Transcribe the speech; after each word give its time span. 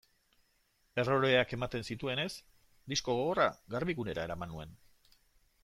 Erroreak 1.03 1.53
ematen 1.57 1.85
zituenez, 1.95 2.25
disko 2.93 3.17
gogorra 3.21 3.47
Garbigunera 3.75 4.25
eraman 4.31 4.53
nuen. 4.55 4.77